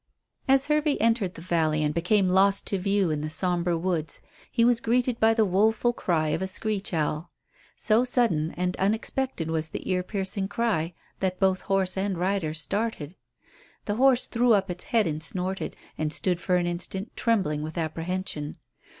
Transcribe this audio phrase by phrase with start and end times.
[0.47, 4.19] As Hervey entered the valley and became lost to view in the sombre woods,
[4.51, 7.29] he was greeted by the woeful cry of a screech owl.
[7.75, 13.15] So sudden and unexpected was the ear piercing cry that both horse and rider started.
[13.85, 17.77] The horse threw up its head and snorted, and stood for an instant trembling with
[17.77, 18.57] apprehension.